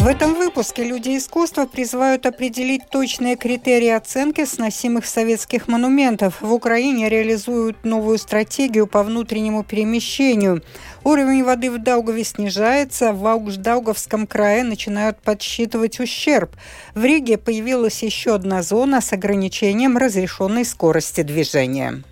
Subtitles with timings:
[0.00, 6.40] В этом выпуске люди искусства призывают определить точные критерии оценки сносимых советских монументов.
[6.40, 10.62] В Украине реализуют новую стратегию по внутреннему перемещению.
[11.04, 16.56] Уровень воды в Даугаве снижается, в Аугждауговском крае начинают подсчитывать ущерб.
[16.94, 22.02] В Риге появилась еще одна зона с ограничением разрешенной скорости движения.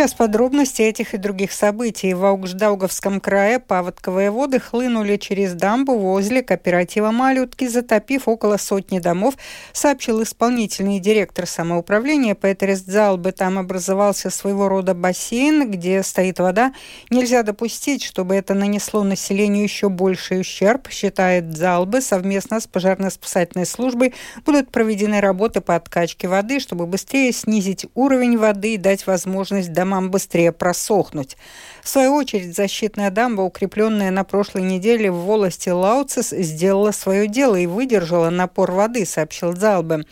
[0.00, 2.14] Сейчас подробности этих и других событий.
[2.14, 9.34] В Аугждауговском крае паводковые воды хлынули через дамбу возле кооператива «Малютки», затопив около сотни домов,
[9.74, 13.32] сообщил исполнительный директор самоуправления Петерис Залбы.
[13.32, 16.72] Там образовался своего рода бассейн, где стоит вода.
[17.10, 22.00] Нельзя допустить, чтобы это нанесло населению еще больший ущерб, считает Залбы.
[22.00, 24.14] Совместно с пожарно-спасательной службой
[24.46, 29.89] будут проведены работы по откачке воды, чтобы быстрее снизить уровень воды и дать возможность домам
[29.90, 31.36] домам быстрее просохнуть.
[31.82, 37.56] В свою очередь, защитная дамба, укрепленная на прошлой неделе в волости Лауцис, сделала свое дело
[37.56, 40.04] и выдержала напор воды, сообщил Залбе.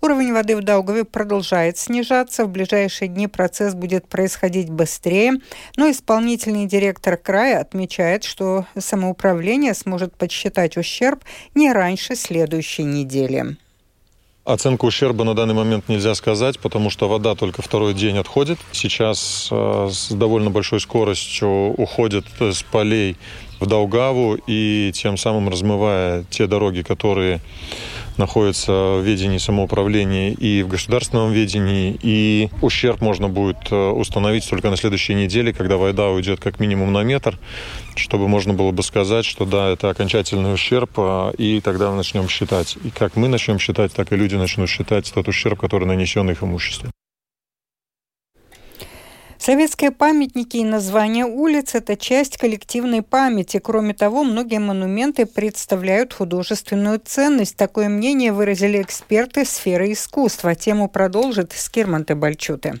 [0.00, 2.44] Уровень воды в Даугаве продолжает снижаться.
[2.44, 5.32] В ближайшие дни процесс будет происходить быстрее.
[5.76, 13.56] Но исполнительный директор края отмечает, что самоуправление сможет подсчитать ущерб не раньше следующей недели.
[14.46, 18.60] Оценку ущерба на данный момент нельзя сказать, потому что вода только второй день отходит.
[18.70, 23.16] Сейчас э, с довольно большой скоростью уходит с полей
[23.58, 27.40] в Даугаву и тем самым размывая те дороги, которые
[28.18, 31.98] находятся в ведении самоуправления и в государственном ведении.
[32.00, 36.92] И ущерб можно будет э, установить только на следующей неделе, когда вода уйдет как минимум
[36.92, 37.36] на метр,
[37.98, 42.28] чтобы можно было бы сказать, что да, это окончательный ущерб, а, и тогда мы начнем
[42.28, 42.76] считать.
[42.84, 46.42] И как мы начнем считать, так и люди начнут считать тот ущерб, который нанесен их
[46.42, 46.90] имуществу.
[49.38, 53.60] Советские памятники и названия улиц– это часть коллективной памяти.
[53.62, 57.56] Кроме того, многие монументы представляют художественную ценность.
[57.56, 60.54] Такое мнение выразили эксперты сферы искусства.
[60.56, 62.80] Тему продолжит Скирман Бальчуты.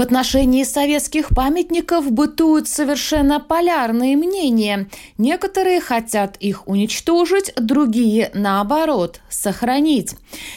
[0.00, 4.88] В отношении советских памятников бытуют совершенно полярные мнения.
[5.18, 10.14] Некоторые хотят их уничтожить, другие, наоборот, сохранить.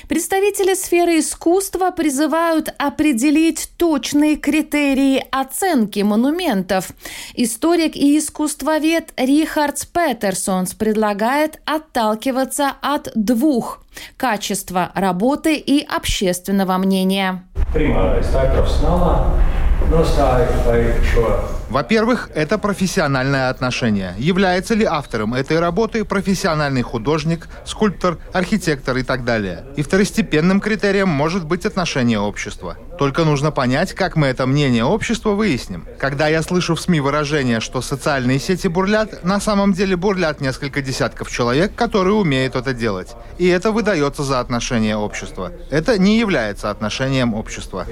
[0.08, 6.92] Представители сферы искусства призывают определить точные критерии оценки монументов.
[7.34, 13.82] Историк и искусствовед Рихардс Петерсонс предлагает отталкиваться от двух–
[14.18, 17.44] качества работы и общественного мнения.
[21.70, 24.14] Во-первых, это профессиональное отношение.
[24.18, 29.66] Является ли автором этой работы профессиональный художник, скульптор, архитектор и так далее.
[29.76, 32.78] И второстепенным критерием может быть отношение общества.
[33.04, 35.86] Только нужно понять, как мы это мнение общества выясним.
[36.00, 40.82] Когда я слышу в СМИ выражение, что социальные сети бурлят, на самом деле бурлят несколько
[40.82, 43.10] десятков человек, которые умеют это делать.
[43.38, 45.52] И это выдается за отношение общества.
[45.70, 47.86] Это не является отношением общества.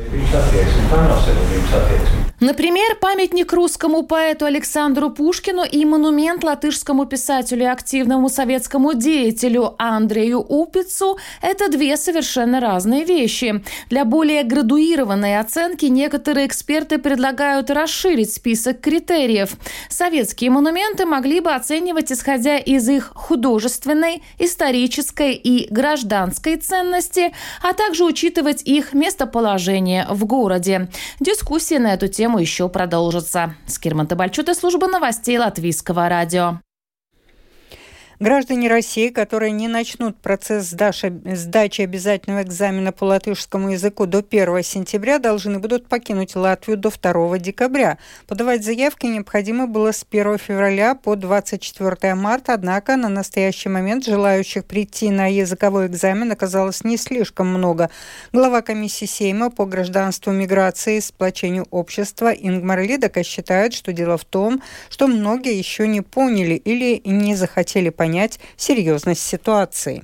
[2.41, 10.39] Например, памятник русскому поэту Александру Пушкину и монумент латышскому писателю и активному советскому деятелю Андрею
[10.39, 13.63] Упицу– это две совершенно разные вещи.
[13.91, 14.43] Для более
[15.01, 19.55] градуированной оценки некоторые эксперты предлагают расширить список критериев.
[19.89, 28.05] Советские монументы могли бы оценивать, исходя из их художественной, исторической и гражданской ценности, а также
[28.05, 30.89] учитывать их местоположение в городе.
[31.19, 33.55] Дискуссия на эту тему еще продолжится.
[33.67, 36.59] Скирман Табальчута, служба новостей Латвийского радио.
[38.21, 45.17] Граждане России, которые не начнут процесс сдачи обязательного экзамена по латышскому языку до 1 сентября,
[45.17, 47.97] должны будут покинуть Латвию до 2 декабря.
[48.27, 54.65] Подавать заявки необходимо было с 1 февраля по 24 марта, однако на настоящий момент желающих
[54.65, 57.89] прийти на языковой экзамен оказалось не слишком много.
[58.31, 64.25] Глава комиссии Сейма по гражданству, миграции и сплочению общества Ингмар Лидака считает, что дело в
[64.25, 70.01] том, что многие еще не поняли или не захотели понять понять серьезность ситуации.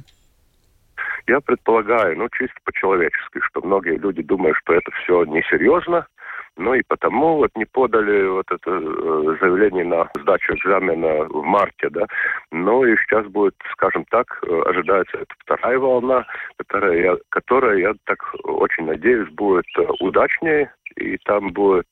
[1.28, 6.08] Я предполагаю, ну, чисто по-человечески, что многие люди думают, что это все несерьезно,
[6.56, 11.90] ну и потому вот не подали вот это э, заявление на сдачу экзамена в марте,
[11.90, 12.06] да.
[12.52, 16.26] Ну и сейчас будет, скажем так, э, ожидается эта вторая волна,
[16.58, 21.88] которая я, которая, я так очень надеюсь, будет э, удачнее, и там будет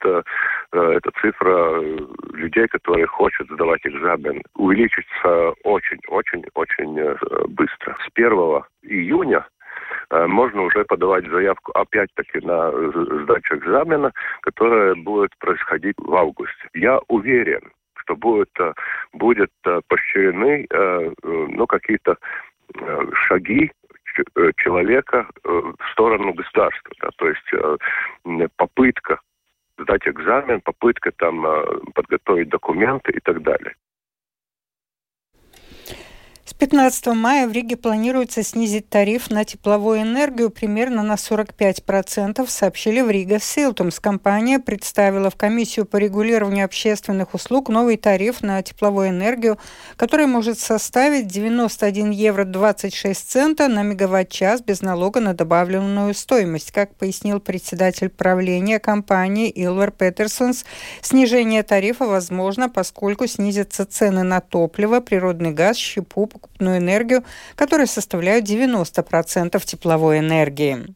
[0.81, 1.81] эта цифра
[2.33, 7.17] людей, которые хотят сдавать экзамен, увеличится очень-очень-очень
[7.49, 7.95] быстро.
[7.95, 8.31] С 1
[8.83, 9.47] июня
[10.11, 12.71] можно уже подавать заявку опять-таки на
[13.23, 14.11] сдачу экзамена,
[14.41, 16.69] которая будет происходить в августе.
[16.73, 17.61] Я уверен,
[17.97, 18.51] что будет,
[19.13, 19.51] будет
[19.87, 20.67] поощрены
[21.23, 22.17] ну, какие-то
[23.13, 23.71] шаги
[24.57, 26.91] человека в сторону государства.
[27.01, 27.51] Да, то есть
[28.55, 29.19] попытка
[29.77, 31.45] сдать экзамен, попытка там
[31.93, 33.75] подготовить документы и так далее.
[36.55, 43.01] С 15 мая в Риге планируется снизить тариф на тепловую энергию примерно на 45%, сообщили
[43.01, 43.99] в Рига Силтумс.
[43.99, 49.59] Компания представила в комиссию по регулированию общественных услуг новый тариф на тепловую энергию,
[49.97, 56.71] который может составить 91 евро 26 цента на мегаватт-час без налога на добавленную стоимость.
[56.71, 60.63] Как пояснил председатель правления компании Илвар Петерсонс,
[61.01, 67.23] снижение тарифа возможно, поскольку снизятся цены на топливо, природный газ, щепу, покупную энергию,
[67.55, 70.95] которые составляют 90% тепловой энергии.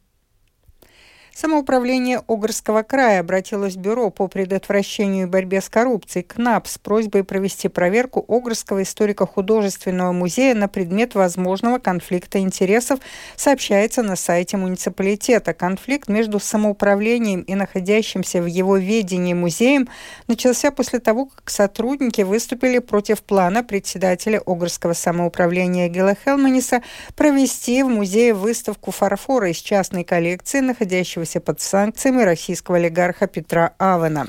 [1.40, 7.24] Самоуправление Огрского края обратилось в Бюро по предотвращению и борьбе с коррупцией КНАП с просьбой
[7.24, 13.00] провести проверку Огрского историко-художественного музея на предмет возможного конфликта интересов,
[13.36, 15.54] сообщается на сайте муниципалитета.
[15.54, 19.88] Конфликт между самоуправлением и находящимся в его ведении музеем
[20.28, 26.82] начался после того, как сотрудники выступили против плана председателя Огрского самоуправления Гела Хелманиса
[27.16, 33.72] провести в музее выставку фарфора из частной коллекции, находящегося находившегося под санкциями российского олигарха Петра
[33.78, 34.26] Авена.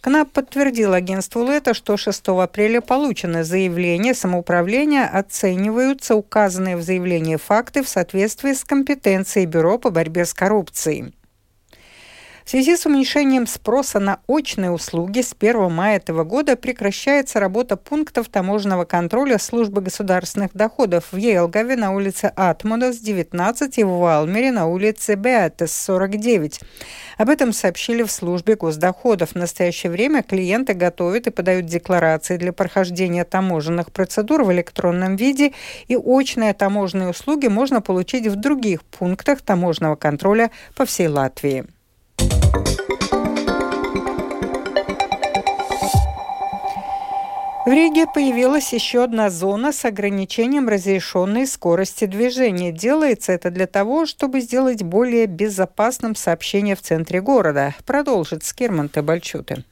[0.00, 7.82] КНАП подтвердил агентству Лето, что 6 апреля получено заявление самоуправления, оцениваются указанные в заявлении факты
[7.82, 11.12] в соответствии с компетенцией Бюро по борьбе с коррупцией.
[12.50, 17.76] В связи с уменьшением спроса на очные услуги с 1 мая этого года прекращается работа
[17.76, 23.90] пунктов таможенного контроля службы государственных доходов в Елгове на улице Атмода с 19 и в
[23.90, 26.60] Валмере на улице Беатес 49.
[27.18, 29.30] Об этом сообщили в службе госдоходов.
[29.30, 35.52] В настоящее время клиенты готовят и подают декларации для прохождения таможенных процедур в электронном виде,
[35.86, 41.64] и очные таможенные услуги можно получить в других пунктах таможенного контроля по всей Латвии.
[47.70, 52.72] В Риге появилась еще одна зона с ограничением разрешенной скорости движения.
[52.72, 57.76] Делается это для того, чтобы сделать более безопасным сообщение в центре города.
[57.86, 59.62] Продолжит Скирман Табальчуты.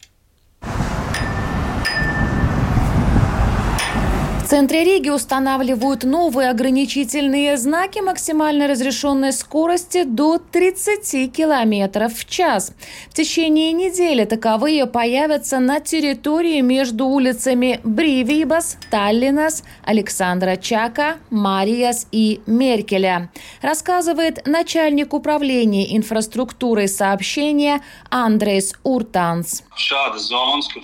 [4.48, 12.72] Центре Риги устанавливают новые ограничительные знаки максимальной разрешенной скорости до 30 км в час.
[13.10, 22.40] В течение недели таковые появятся на территории между улицами Бривибас, Таллинас, Александра Чака, Мариас и
[22.46, 23.30] Меркеля,
[23.60, 29.62] рассказывает начальник управления инфраструктурой сообщения Андрейс Уртанс.
[29.76, 30.82] Šādas zonas, kur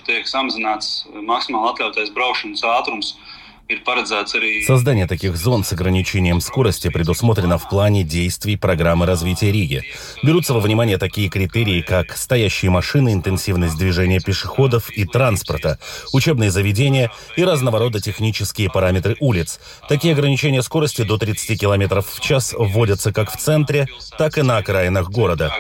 [4.67, 9.83] Создание таких зон с ограничением скорости предусмотрено в плане действий программы развития Риги.
[10.23, 15.79] Берутся во внимание такие критерии, как стоящие машины, интенсивность движения пешеходов и транспорта,
[16.13, 19.61] учебные заведения и разного рода технические параметры улиц.
[19.89, 23.87] Такие ограничения скорости до 30 км в час вводятся как в центре,
[24.19, 25.51] так и на окраинах города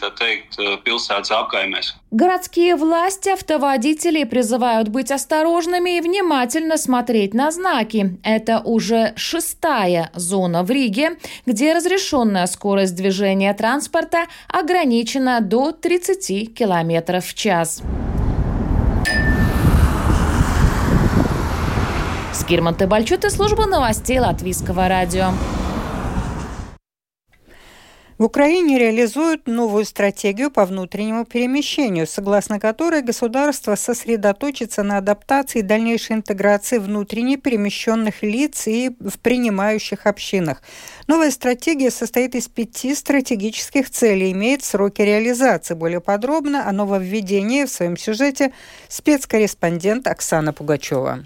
[0.00, 1.94] tā teikt, pilsētas apkaimēs.
[2.10, 8.18] Городские власти автоводителей призывают быть осторожными и внимательно смотреть на знаки.
[8.22, 17.20] Это уже шестая зона в Риге, где разрешенная скорость движения транспорта ограничена до 30 км
[17.20, 17.82] в час.
[22.32, 25.32] Скирман Тебальчут и служба новостей Латвийского радио.
[28.18, 35.62] В Украине реализуют новую стратегию по внутреннему перемещению, согласно которой государство сосредоточится на адаптации и
[35.62, 40.62] дальнейшей интеграции внутренне перемещенных лиц и в принимающих общинах.
[41.06, 45.74] Новая стратегия состоит из пяти стратегических целей имеет сроки реализации.
[45.74, 48.54] Более подробно о нововведении в своем сюжете
[48.88, 51.22] спецкорреспондент Оксана Пугачева.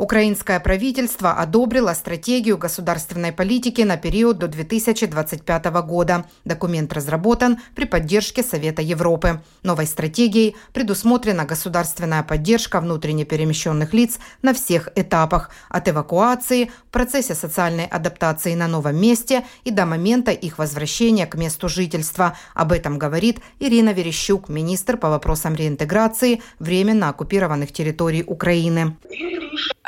[0.00, 6.24] Украинское правительство одобрило стратегию государственной политики на период до 2025 года.
[6.46, 9.42] Документ разработан при поддержке Совета Европы.
[9.62, 17.34] Новой стратегией предусмотрена государственная поддержка внутренне перемещенных лиц на всех этапах– от эвакуации, в процессе
[17.34, 22.38] социальной адаптации на новом месте и до момента их возвращения к месту жительства.
[22.54, 28.96] Об этом говорит Ирина Верещук, министр по вопросам реинтеграции временно оккупированных территорий Украины.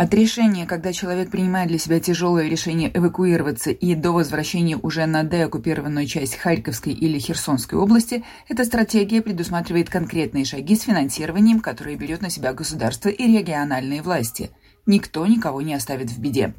[0.02, 5.22] От решения, когда человек принимает для себя тяжелое решение эвакуироваться и до возвращения уже на
[5.22, 12.20] деоккупированную часть Харьковской или Херсонской области, эта стратегия предусматривает конкретные шаги с финансированием, которые берет
[12.20, 14.50] на себя государство и региональные власти.
[14.86, 16.52] Никто никого не оставит в беде.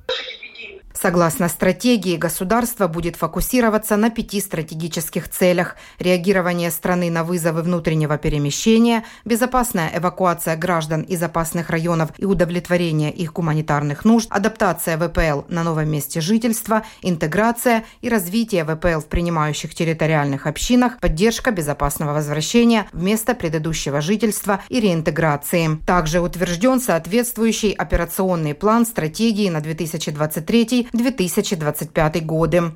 [0.93, 5.75] Согласно стратегии, государство будет фокусироваться на пяти стратегических целях.
[5.99, 13.33] Реагирование страны на вызовы внутреннего перемещения, безопасная эвакуация граждан из опасных районов и удовлетворение их
[13.33, 20.45] гуманитарных нужд, адаптация ВПЛ на новом месте жительства, интеграция и развитие ВПЛ в принимающих территориальных
[20.45, 25.79] общинах, поддержка безопасного возвращения в место предыдущего жительства и реинтеграции.
[25.87, 32.73] Также утвержден соответствующий операционный план стратегии на 2023 2025 годы.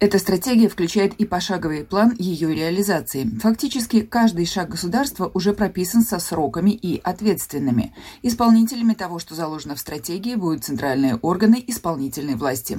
[0.00, 3.30] Эта стратегия включает и пошаговый план ее реализации.
[3.40, 7.94] Фактически, каждый шаг государства уже прописан со сроками и ответственными.
[8.22, 12.78] Исполнителями того, что заложено в стратегии, будут центральные органы исполнительной власти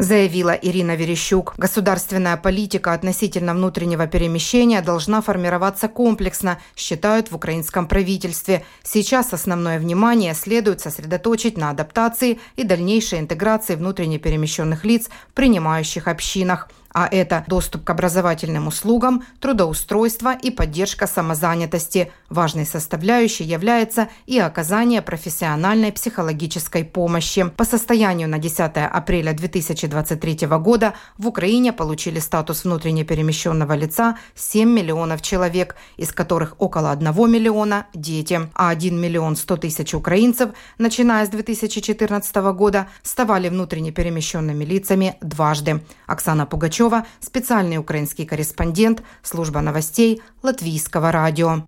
[0.00, 1.54] заявила Ирина Верещук.
[1.58, 8.64] Государственная политика относительно внутреннего перемещения должна формироваться комплексно, считают в украинском правительстве.
[8.82, 16.70] Сейчас основное внимание следует сосредоточить на адаптации и дальнейшей интеграции внутренне перемещенных лиц принимающих общинах
[16.92, 22.12] а это доступ к образовательным услугам, трудоустройство и поддержка самозанятости.
[22.28, 27.44] Важной составляющей является и оказание профессиональной психологической помощи.
[27.56, 34.68] По состоянию на 10 апреля 2023 года в Украине получили статус внутренне перемещенного лица 7
[34.68, 41.24] миллионов человек, из которых около 1 миллиона– дети, а 1 миллион 100 тысяч украинцев, начиная
[41.24, 45.82] с 2014 года, ставали внутренне перемещенными лицами дважды.
[46.06, 51.66] Оксана Пугачева Пугачева, специальный украинский корреспондент, служба новостей Латвийского радио.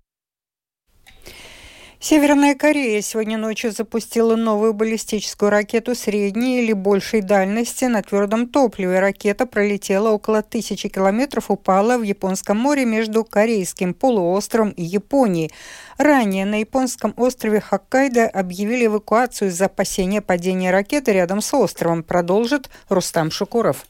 [1.99, 8.99] Северная Корея сегодня ночью запустила новую баллистическую ракету средней или большей дальности на твердом топливе.
[8.99, 15.51] Ракета пролетела около тысячи километров, упала в Японском море между Корейским полуостровом и Японией.
[15.97, 22.03] Ранее на японском острове Хоккайдо объявили эвакуацию из-за опасения падения ракеты рядом с островом.
[22.03, 23.85] Продолжит Рустам Шукуров.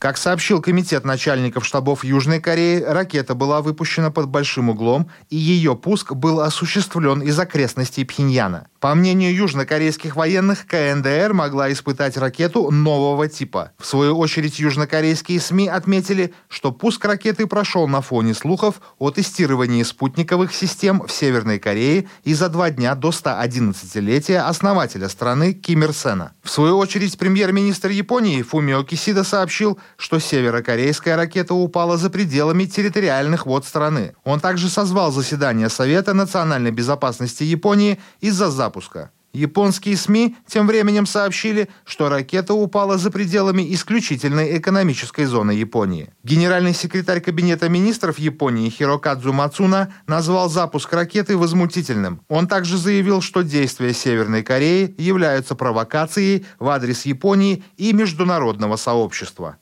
[0.00, 5.76] Как сообщил комитет начальников штабов Южной Кореи, ракета была выпущена под большим углом, и ее
[5.76, 8.68] пуск был осуществлен из окрестностей Пхеньяна.
[8.80, 13.72] По мнению южнокорейских военных, КНДР могла испытать ракету нового типа.
[13.78, 19.82] В свою очередь, южнокорейские СМИ отметили, что пуск ракеты прошел на фоне слухов о тестировании
[19.82, 25.92] спутниковых систем в Северной Корее и за два дня до 111-летия основателя страны Ким Ир
[25.92, 26.32] Сена.
[26.42, 33.46] В свою очередь, премьер-министр Японии Фумио Кисида сообщил, что северокорейская ракета упала за пределами территориальных
[33.46, 34.14] вод страны.
[34.24, 39.10] Он также созвал заседание Совета национальной безопасности Японии из-за запуска.
[39.32, 46.10] Японские СМИ тем временем сообщили, что ракета упала за пределами исключительной экономической зоны Японии.
[46.24, 52.20] Генеральный секретарь Кабинета министров Японии Хирокадзу Мацуна назвал запуск ракеты возмутительным.
[52.28, 59.56] Он также заявил, что действия Северной Кореи являются провокацией в адрес Японии и международного сообщества.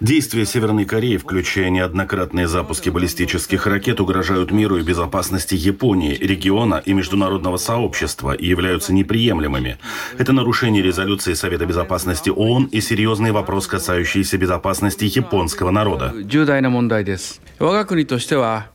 [0.00, 6.92] Действия Северной Кореи, включая неоднократные запуски баллистических ракет, угрожают миру и безопасности Японии, региона и
[6.92, 9.78] международного сообщества и являются неприемлемыми.
[10.16, 16.14] Это нарушение резолюции Совета Безопасности ООН и серьезный вопрос, касающийся безопасности японского народа.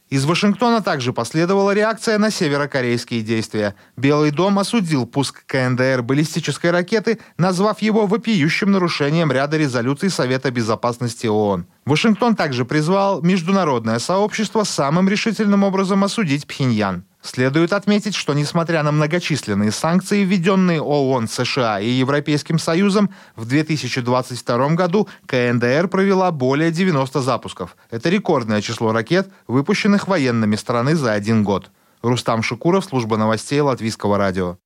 [0.09, 3.73] Из Вашингтона также последовала реакция на северокорейские действия.
[3.97, 11.25] Белый дом осудил пуск КНДР баллистической ракеты, назвав его вопиющим нарушением ряда резолюций Совета безопасности
[11.25, 11.65] ООН.
[11.85, 17.05] Вашингтон также призвал международное сообщество самым решительным образом осудить Пхеньян.
[17.25, 24.69] Следует отметить, что несмотря на многочисленные санкции, введенные ООН, США и Европейским Союзом, в 2022
[24.75, 27.77] году КНДР провела более 90 запусков.
[27.89, 31.71] Это рекордное число ракет, выпущенных военными страны за один год.
[32.03, 34.59] Рустам Шукуров, служба новостей Латвийского радио.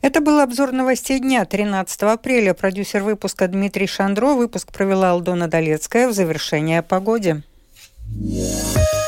[0.00, 2.54] Это был обзор новостей дня 13 апреля.
[2.54, 4.32] Продюсер выпуска Дмитрий Шандро.
[4.32, 7.42] Выпуск провела Алдона Долецкая в завершение о погоде.
[8.10, 8.99] Yeah.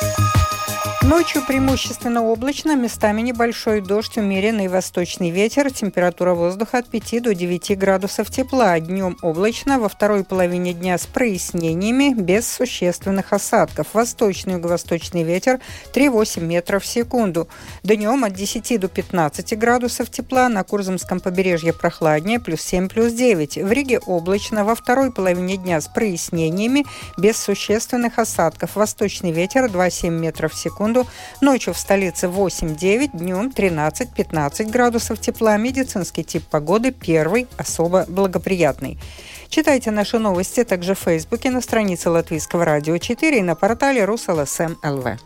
[1.04, 7.76] Ночью преимущественно облачно, местами небольшой дождь, умеренный восточный ветер, температура воздуха от 5 до 9
[7.76, 8.78] градусов тепла.
[8.78, 13.88] Днем облачно, во второй половине дня с прояснениями, без существенных осадков.
[13.94, 15.61] Восточный юго-восточный ветер
[15.92, 17.49] 3,8 метров в секунду.
[17.82, 23.56] Днем от 10 до 15 градусов тепла, на Курзамском побережье прохладнее, плюс 7, плюс 9.
[23.56, 26.87] В Риге облачно, во второй половине дня с прояснениями,
[27.18, 28.76] без существенных осадков.
[28.76, 31.06] Восточный ветер 2,7 метров в секунду секунду.
[31.40, 35.56] Ночью в столице 8-9, днем 13-15 градусов тепла.
[35.56, 38.99] Медицинский тип погоды первый, особо благоприятный.
[39.49, 44.75] Читайте наши новости также в Фейсбуке на странице Латвийского радио 4 и на портале РусЛСМ
[44.82, 45.18] эм ЛВ.